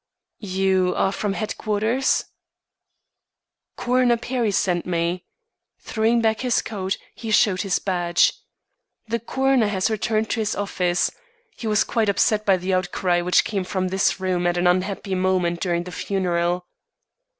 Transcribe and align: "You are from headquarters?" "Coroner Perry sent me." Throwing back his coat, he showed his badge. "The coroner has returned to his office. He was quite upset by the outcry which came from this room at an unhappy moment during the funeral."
"You 0.39 0.95
are 0.97 1.11
from 1.11 1.33
headquarters?" 1.33 2.23
"Coroner 3.77 4.17
Perry 4.17 4.49
sent 4.49 4.87
me." 4.87 5.27
Throwing 5.79 6.21
back 6.23 6.41
his 6.41 6.63
coat, 6.63 6.97
he 7.13 7.29
showed 7.29 7.61
his 7.61 7.77
badge. 7.77 8.33
"The 9.09 9.19
coroner 9.19 9.67
has 9.67 9.91
returned 9.91 10.31
to 10.31 10.39
his 10.39 10.55
office. 10.55 11.11
He 11.55 11.67
was 11.67 11.83
quite 11.83 12.09
upset 12.09 12.47
by 12.47 12.57
the 12.57 12.73
outcry 12.73 13.21
which 13.21 13.43
came 13.45 13.63
from 13.63 13.89
this 13.89 14.19
room 14.19 14.47
at 14.47 14.57
an 14.57 14.65
unhappy 14.65 15.13
moment 15.13 15.59
during 15.61 15.83
the 15.83 15.91
funeral." 15.91 16.65